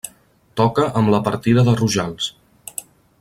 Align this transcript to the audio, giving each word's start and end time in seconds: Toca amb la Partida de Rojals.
Toca 0.61 0.87
amb 1.01 1.13
la 1.15 1.21
Partida 1.29 1.67
de 1.69 1.77
Rojals. 1.83 2.31